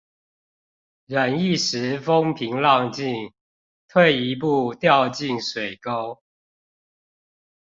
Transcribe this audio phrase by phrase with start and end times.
[1.05, 3.33] 忍一時風平浪靜，
[3.87, 6.17] 退一步掉進水溝